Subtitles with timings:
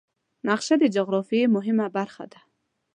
[0.49, 2.39] نقشه د جغرافیې مهمه برخه ده.